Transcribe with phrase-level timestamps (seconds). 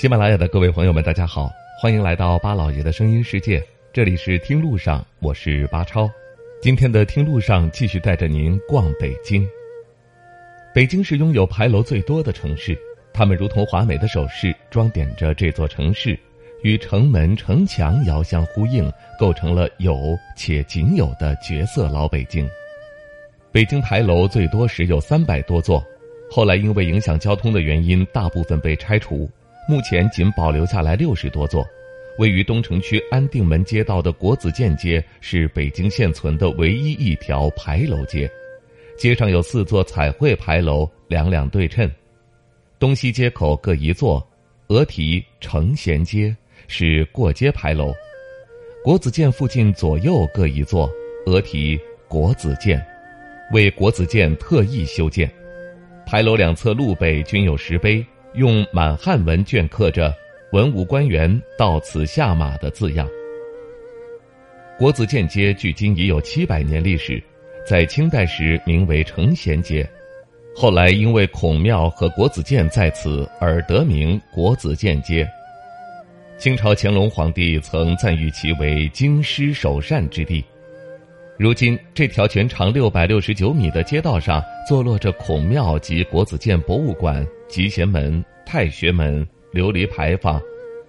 [0.00, 3.62] 喜马拉雅的各位朋友们，大家好，欢迎来到巴老爷的声音世界。
[3.92, 6.10] 这里是听路上，我是巴超。
[6.62, 9.46] 今天的听路上继续带着您逛北京。
[10.74, 12.74] 北京是拥有牌楼最多的城市，
[13.12, 16.18] 它们如同华美的首饰，装点着这座城市，
[16.62, 22.48] 与城门城墙遥相呼应，构成了有且仅有的绝色老北京。
[23.52, 25.84] 北京牌楼最多时有三百多座，
[26.30, 29.28] 后来因为影响交通的原因，大部分被拆除。
[29.70, 31.64] 目前仅保留下来六十多座，
[32.18, 38.28] 位于东城区安定门街道的国子监街是北京现存的唯一一条牌楼街，
[38.98, 41.88] 街上有四座彩绘牌楼，两两对称，
[42.80, 44.28] 东西街口各一座，
[44.66, 47.94] 额题“承贤街”是过街牌楼，
[48.82, 50.90] 国子监附近左右各一座，
[51.26, 51.78] 额题
[52.10, 52.84] “国子监”，
[53.54, 55.30] 为国子监特意修建，
[56.04, 58.04] 牌楼两侧路北均有石碑。
[58.34, 60.14] 用满汉文镌刻着
[60.52, 63.08] “文武官员到此下马”的字样。
[64.78, 67.22] 国子监街距今已有七百年历史，
[67.66, 69.88] 在清代时名为承贤街，
[70.54, 75.28] 后来因为孔庙和国子监在此而得名国子监街。
[76.38, 80.42] 清朝乾隆皇帝曾赞誉其为京师首善之地。
[81.40, 90.38] 如今，这条全长六百六十九米的街道上，坐落着孔庙及国子监博物馆、集贤门、太学门、琉璃牌坊、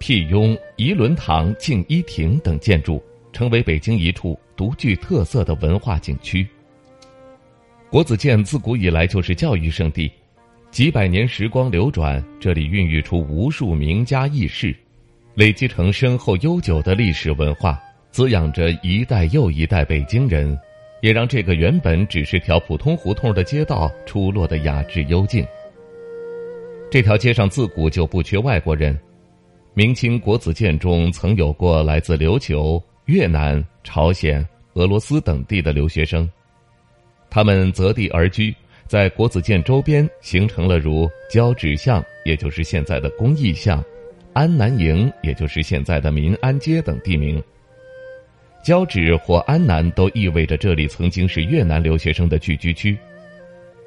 [0.00, 3.00] 辟雍、仪伦堂、静一亭等建筑，
[3.32, 6.44] 成为北京一处独具特色的文化景区。
[7.88, 10.10] 国子监自古以来就是教育圣地，
[10.72, 14.74] 几百年时光流转，这里孕育出无数名家义士，
[15.34, 17.80] 累积成深厚悠久的历史文化。
[18.10, 20.58] 滋养着一代又一代北京人，
[21.00, 25.46] 也让这个原本只是条普通胡同的街道出落的雅致幽静。
[26.90, 28.98] 这条街上自古就不缺外国人，
[29.74, 34.44] 明清国子监中曾有过来自琉球、越南、朝鲜、
[34.74, 36.28] 俄罗斯等地的留学生，
[37.30, 38.52] 他们择地而居，
[38.88, 43.82] 在国子监周边形成了如交趾巷，也就是现在的公益巷，
[44.32, 47.40] 安南营，也就是现在的民安街等地名。
[48.62, 52.96] 交趾或安南都意味着这里曾经是越南留学生的聚居区。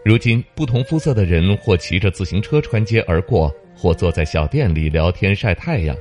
[0.03, 5.95] 如今，不同肤色的人或骑着自行车穿街而过，或坐在小店里聊天晒太阳。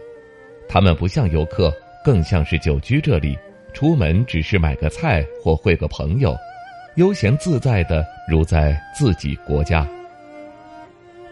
[0.69, 1.73] 他们不像游客，
[2.05, 3.39] 更像是久居这里，
[3.73, 6.37] 出门只是买个菜或会个朋友，
[6.97, 9.87] 悠闲自在的如在自己国家。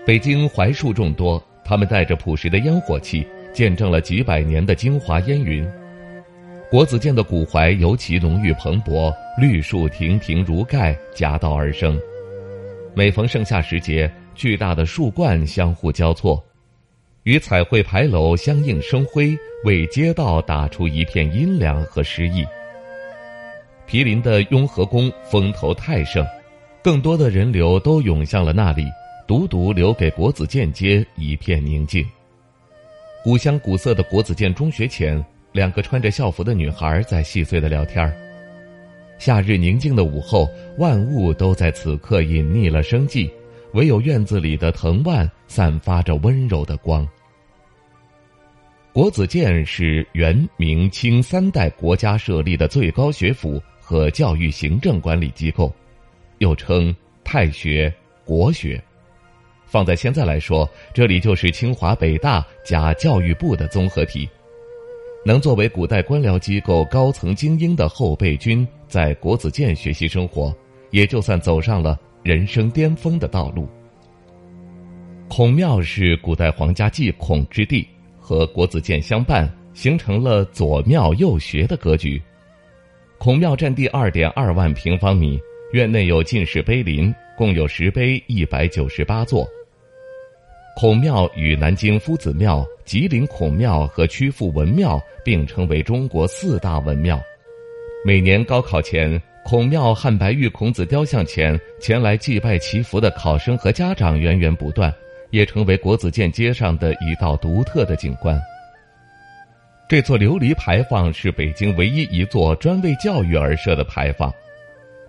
[0.07, 5.67] 北京槐树众多，它们带着朴实的烟火气，见证了几百年的京华烟云。
[6.71, 12.01] 国子监的古槐尤其浓郁蓬勃，绿树亭亭如盖，夹道而生。
[12.95, 16.41] 每逢盛夏时节，巨大的树冠相互交错，
[17.25, 22.47] 与彩绘牌楼相映生辉，为街道打出一片阴凉和诗意。
[23.85, 26.25] 毗邻的雍和宫风头太盛，
[26.85, 28.85] 更多的人流都涌向了那里，
[29.27, 32.07] 独独留给国子监街一片宁静。
[33.25, 35.21] 古香古色的国子监中学前。
[35.53, 38.15] 两个穿着校服的女孩在细碎的聊天儿。
[39.19, 43.31] 夏日宁静的午后，万物都在此刻隐匿了生计，
[43.75, 47.07] 唯有院子里的藤蔓散发着温柔的光。
[48.92, 55.72] 国子监是元、明、清三代国家设立的最高学府和教育行政管理机构，
[56.39, 57.92] 又称太学、
[58.25, 58.83] 国学。
[59.66, 64.28] 放在现在来说，这里就是清华、北大加教育部的综合体。
[65.22, 70.55] 能作为古代官僚机构高层精英的后备军，在国子监学习生活，
[70.91, 73.69] 也就算走上了人生巅峰的道路。
[75.28, 77.87] 孔庙是古代皇家祭孔之地，
[78.19, 82.21] 和国子监相伴，形成了左庙右学的格局。
[83.19, 85.39] 孔庙占地二点二万平方米，
[85.73, 89.47] 院内有进士碑林，共有石碑一百九十八座。
[90.80, 97.21] 孔庙与南京夫子庙、吉林孔庙和曲阜文庙并称为中国四大文庙，
[98.03, 104.91] 每年高考前，孔庙汉白玉孔子雕像前前来祭拜祈福的考生和家长源源不断，
[105.28, 108.41] 也成为国子监街上的一道独特的景观。
[109.86, 114.32] 这座琉璃牌坊是北京唯一一座专为教育而设的牌坊。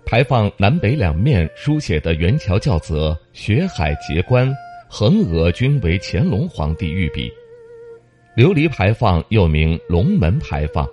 [0.04, 4.54] 牌坊南北两面书写的元桥教则、学海结关、
[4.94, 7.32] 横额均为乾隆皇帝御笔。
[8.36, 10.86] 琉璃牌坊又名龙门牌坊，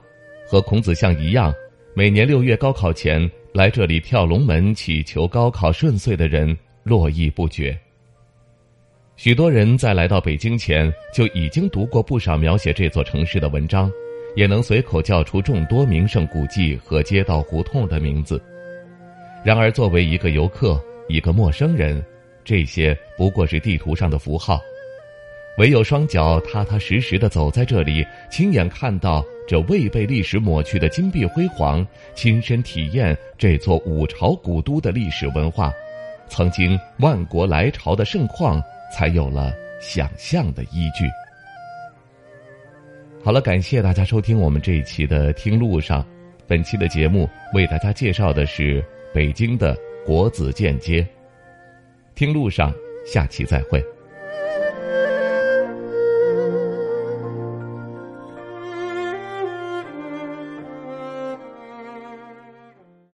[0.47, 1.53] 和孔子像一样，
[1.93, 7.77] 每年六月高考前来这里跳龙门祈求高考顺遂的人络绎不绝。
[9.17, 13.91] 许多人在来到北京前就已经读过不少描写这座城市的文章，
[14.33, 18.41] 也能随口叫出众多名胜古迹和街道胡同的名字。
[19.43, 22.01] 然而，作为一个游客，一个陌生人，
[22.49, 24.59] 这些不过是地图上的符号。
[25.59, 31.85] 唯有双脚踏踏实实的走在这里，亲眼看到这未被历史抹去的金碧辉煌，
[32.15, 35.71] 亲身体验这座五朝古都的历史文化，
[36.27, 38.59] 曾经万国来朝的盛况，
[38.91, 41.05] 才有了想象的依据。
[43.23, 46.01] 好了，感谢大家收听我们这一期的《听路上》，
[46.47, 48.83] 本期的节目为大家介绍的是。
[49.11, 49.75] 北京的
[50.05, 51.03] 国子监街，
[52.19, 52.73] 听路上，
[53.05, 53.81] 下期再会。